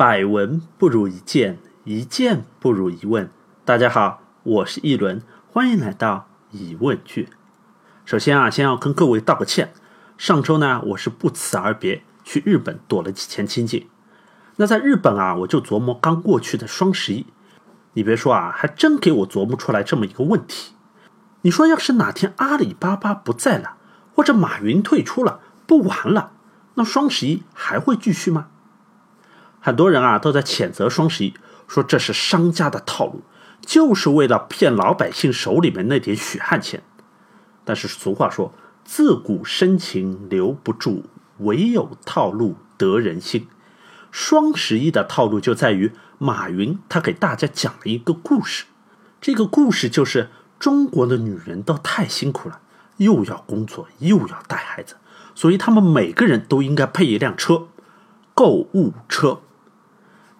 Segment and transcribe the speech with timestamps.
[0.00, 3.30] 百闻不如一见，一见不如一问。
[3.66, 5.20] 大家好，我是一轮，
[5.52, 7.28] 欢迎来到疑问句。
[8.06, 9.74] 首先啊，先要跟各位道个歉。
[10.16, 13.90] 上周呢，我是不辞而别，去日本躲了几天清静。
[14.56, 17.26] 那在日本啊，我就琢磨刚过去的双十一。
[17.92, 20.72] 你别说啊，还真给我琢磨出来这么一个问题。
[21.42, 23.74] 你说要是哪天阿里巴巴不在了，
[24.14, 26.32] 或者马云退出了，不玩了，
[26.76, 28.46] 那双十一还会继续吗？
[29.60, 31.34] 很多人啊都在谴责双十一，
[31.68, 33.22] 说这是商家的套路，
[33.60, 36.82] 就是为了骗老百姓手里面那点血汗钱。
[37.64, 38.52] 但是俗话说，
[38.84, 41.04] 自古深情留不住，
[41.38, 43.46] 唯有套路得人心。
[44.10, 48.64] 双十一的套路就在于马云他给大家讲了一个故事，
[49.20, 52.60] 这个故事就是中国的女人都太辛苦了，
[52.96, 54.96] 又要工作又要带孩子，
[55.34, 57.68] 所以他们每个人都应该配一辆车，
[58.34, 59.42] 购物车。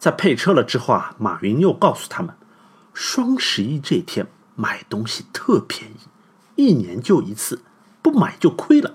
[0.00, 2.34] 在配车了之后啊，马云又告诉他们，
[2.94, 6.08] 双十一这天买东西特便宜，
[6.56, 7.60] 一年就一次，
[8.00, 8.94] 不买就亏了。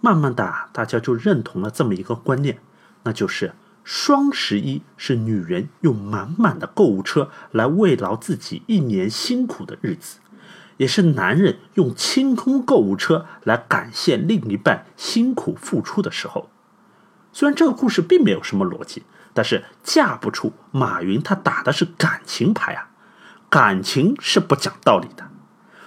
[0.00, 2.60] 慢慢的，大家就认同了这么一个观念，
[3.02, 10.20] 那就是双十一是女人用满满的购物车来慰劳自己一年辛苦的日子，
[10.76, 16.48] 也是男人用清空购物车来感谢另一半辛苦付出的时候。
[17.32, 19.02] 虽然这个故事并没有什么逻辑。
[19.38, 22.88] 但是嫁不出，马云他打的是感情牌啊，
[23.48, 25.30] 感情是不讲道理的，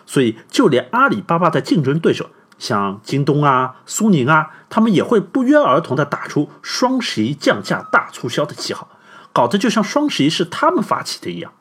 [0.05, 8.88] 所以就连阿里巴巴的竞争对手，像京东啊、苏宁啊，他们也会不约而同的打出双十一降价大促销的旗号，
[9.33, 11.52] 搞得就像双十一是他们发起的一样。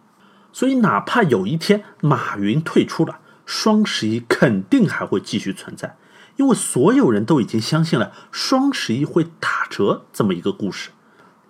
[0.52, 5.96] 所以哪怕有一天马云退出了，双十一肯定还会继续存在，
[6.36, 10.90] 因为所有人都已经相信了双十一会打折这么一个故事。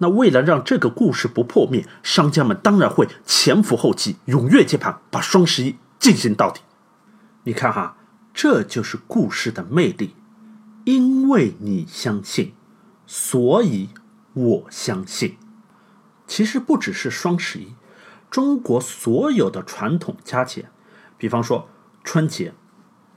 [0.02, 6.62] 那为了让这个故事不破灭，商家们当然会前赴后继，踊跃接盘，把双十一进行到底。
[7.44, 7.98] 你看哈，
[8.32, 10.14] 这就是故事的魅力。
[10.84, 12.54] 因为你相信，
[13.06, 13.90] 所以
[14.32, 15.36] 我相信。
[16.26, 17.74] 其实不只是双十一，
[18.30, 20.70] 中国所有的传统佳节，
[21.18, 21.68] 比方说
[22.02, 22.54] 春节、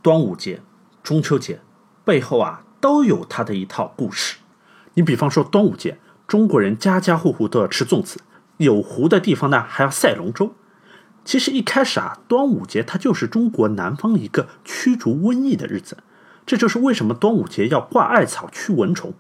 [0.02, 0.62] 端午节、
[1.02, 1.62] 中秋节，
[2.03, 4.40] 背后啊都有它的一套故事。
[4.96, 5.97] 你比方说端午节。
[6.28, 8.19] 中国人家家户户都要吃粽子，
[8.57, 10.53] 有湖的地方呢还要赛龙舟。
[11.25, 15.97] 其实一开始啊，端午节它就是中国南方一个驱逐瘟疫的日子，
[16.45, 19.13] 这就是为什么端午节要挂艾草驱蚊虫。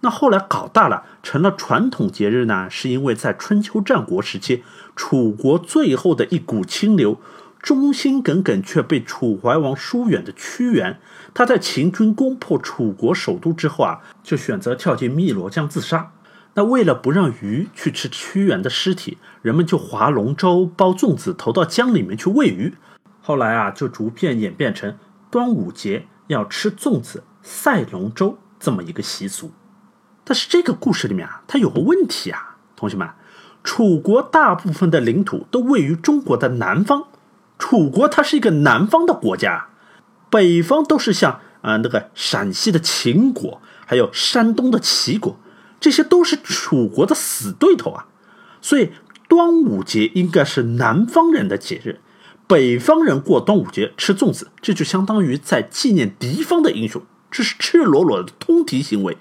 [0.00, 4.64] 那后来搞大了，成了传统节日呢，是因为在春秋战国时期，
[4.96, 7.20] 楚国最后的一股清流，
[7.60, 10.98] 忠心耿耿却被楚怀王疏远的屈原，
[11.32, 16.10] 他在秦军攻破楚国首都之后啊，就选择跳进汨罗江自杀。
[16.54, 22.74] 那为了不让鱼去吃屈原的尸体，人们就划龙舟、包粽子投到江里面去喂鱼。
[23.22, 24.98] 后来啊，就逐渐演变成
[25.30, 29.52] 端午节要吃粽子、赛龙舟这么一个习俗。
[30.24, 33.08] 但是这个故事里面啊，它有个问题啊，同学们，
[33.64, 37.04] 楚国大部分的领土都位于中国的南方，
[37.58, 39.68] 楚国它是一个南方的国家，
[40.28, 45.38] 北方都是像啊那个陕西的秦国，还有山东的齐国。
[45.82, 48.06] 这些都是楚国的死对头啊，
[48.60, 48.92] 所以
[49.28, 51.98] 端午节应该是南方人的节日，
[52.46, 59.18] 北方人过端午节吃粽子，这就相当于在纪念敌方的英雄，这是赤裸裸的通敌行为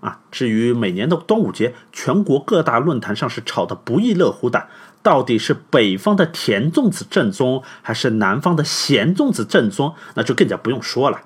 [0.00, 0.20] 啊。
[0.30, 4.68] 至于每年的端午节，全国各大论坛上是吵得不亦乐乎的，
[5.02, 11.22] 到底是北方的甜粽子正宗，还是南方的咸粽子正宗，那就更加不用说了。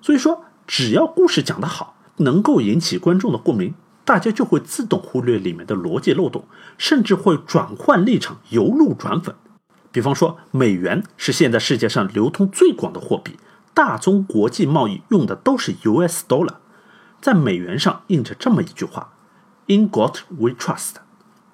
[0.00, 1.96] 所以说，只要故事讲得好。
[2.20, 6.44] 能够引起观众的共鸣，大家就会自动忽略里面的逻辑漏洞，
[6.78, 9.34] 甚至会转换立场，由路转粉。
[9.92, 13.36] 比方说，美元是现在世界上流通最广的货币，
[13.74, 16.54] 大宗国际贸易用的都是 US dollar，
[17.20, 19.14] 在美元上印着这么一句话
[19.66, 20.94] ：“In God we trust”，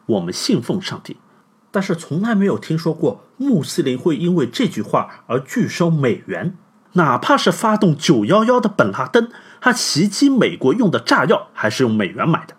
[0.07, 1.17] 我们信奉上帝。
[1.71, 6.57] 但是从来没有听说过穆斯林会因为这句话而拒收美元。
[6.93, 9.29] 哪怕是发动九幺幺的本拉登，
[9.61, 12.57] 他袭击美国用的炸药还是用美元买的。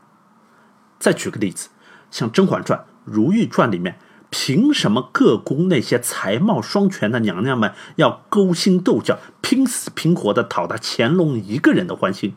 [1.00, 1.70] 再举个例子，
[2.10, 4.00] 像《甄嬛传》《如懿传》里面，
[4.30, 12.36] 凭什么各宫那些才貌双全的娘娘们要勾心斗角、拼死拼活的讨他乾隆一个人的欢心？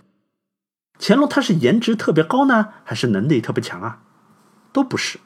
[0.98, 4.00] 乾隆他是颜值特别高呢，还是能力特别强啊？
[4.72, 5.18] 都不是，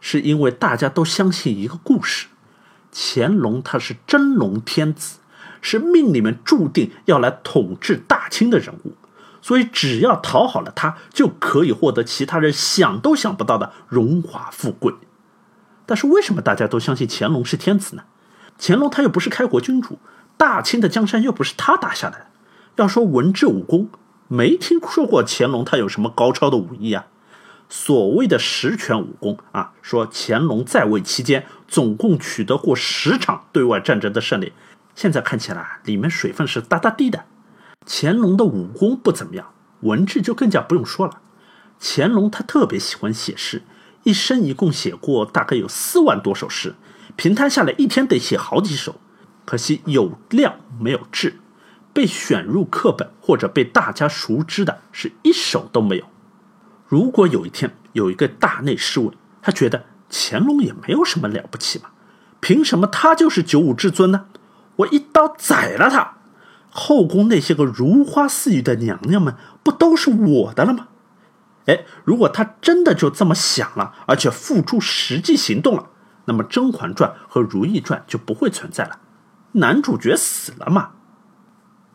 [0.00, 2.28] 是因为大家都相信一个故事：
[2.92, 5.18] 乾隆他是真龙天子。
[5.64, 8.92] 是命里面注定要来统治大清的人物，
[9.40, 14.92] 所以只要讨好了他，就可以获得其他人想都想不到的荣华富贵。
[15.86, 18.02] 但是为什么大家都相信乾隆是天子呢？
[18.58, 19.98] 乾隆他又不是开国君主，
[20.36, 22.26] 大清的江山又不是他打下来的。
[22.76, 23.88] 要说文治武功，
[24.28, 27.06] 没听说过乾隆他有什么高超的武艺啊。
[27.70, 34.52] 所谓的十全武功啊，说乾隆在位期间总共取得过十场对外战争的胜利，
[34.94, 37.24] 现在看起来里面水分是大大滴的。
[37.86, 41.20] 乾隆的武功不怎么样，文治就更加不用说了。
[41.80, 43.62] 乾隆他特别喜欢写诗，
[44.04, 46.74] 一生一共写过大概有四万多首诗，
[47.16, 49.00] 平摊下来一天得写好几首。
[49.44, 51.38] 可惜有量没有质，
[51.92, 56.04] 被选入课本或者被大家熟知的是一首都没有。
[56.86, 59.10] 如果有一天有一个大内侍卫，
[59.42, 61.90] 他觉得乾隆也没有什么了不起嘛，
[62.40, 64.26] 凭什么他就是九五至尊呢？
[64.76, 66.16] 我一刀宰了他，
[66.70, 70.88] 后宫那些个如花似玉的娘娘们不都是我的了吗？
[71.66, 75.90] 哎，如果他真的就这么想了，而且付诸实际行动了，
[76.26, 78.98] 那么《甄嬛传》和《如懿传》就不会存在了，
[79.52, 80.90] 男主角死了嘛？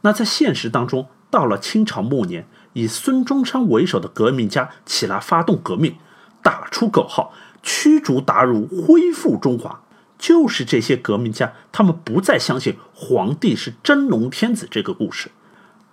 [0.01, 2.47] 那在现实当中，到了清朝末年。
[2.73, 5.97] 以孙中山为首的革命家起来发动革命，
[6.43, 7.33] 打出口号
[7.63, 9.81] 驱逐鞑虏，恢复中华。
[10.19, 15.31] 就是这些革命家，他们不再相信皇帝是真龙天子这个故事，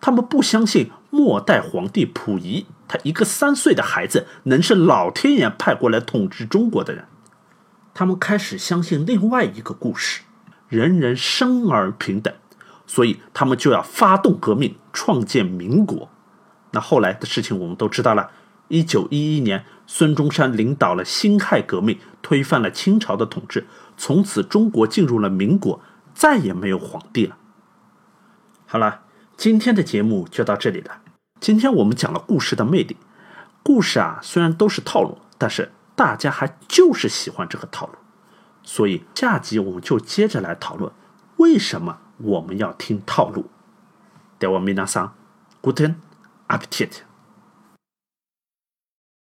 [0.00, 7.04] 他们不相信末代皇帝溥仪，他一个三岁的孩子能是老天爷派过来统治中国的人。
[7.94, 10.22] 他们开始相信另外一个故事：
[10.68, 12.34] 人人生而平等，
[12.86, 16.10] 所以他们就要发动革命，创建民国。
[16.72, 18.30] 那后来的事情我们都知道了。
[18.68, 25.81] 一九一一年，孙中山领导了辛亥革命，推翻了清朝的统治，从此中国进入了民国，
[26.13, 27.37] 再也没有皇帝了。
[28.65, 29.01] 好了，
[29.35, 31.01] 今天的节目就到这里了。
[31.39, 32.97] 今天我们讲了故事的魅力。
[33.63, 37.93] 故事啊，虽然都是套路，但是大家还就是喜欢这个套路。
[38.63, 40.91] 所以下集我们就接着来讨论，
[41.37, 43.45] 为什么我们要听套路。
[44.39, 45.11] では皆さん、
[45.61, 45.95] guten
[46.47, 47.04] Appetit.